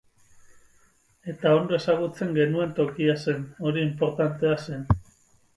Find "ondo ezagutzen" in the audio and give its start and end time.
1.57-2.33